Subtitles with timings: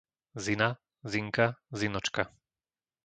[0.45, 2.23] Zina, Zinka, Zinočka